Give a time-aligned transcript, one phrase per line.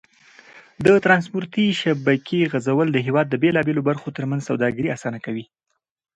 [0.85, 5.45] د ترانسپورتي شبکې غځول د هېواد د بېلابېلو برخو تر منځ سوداګري اسانه کوي.